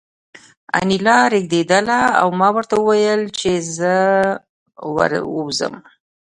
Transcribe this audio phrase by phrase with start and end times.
[0.77, 3.95] انیلا رېږېدله او ما ورته وویل چې زه
[4.95, 5.75] ور ووځم